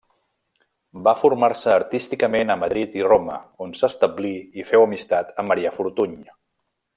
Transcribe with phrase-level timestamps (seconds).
[1.07, 3.35] Va formar-se artísticament a Madrid i Roma
[3.67, 6.19] on s'establí i féu amistat amb Marià Fortuny.